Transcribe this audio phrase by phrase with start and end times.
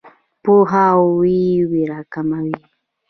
[0.43, 2.55] پوهاوی ویره کموي.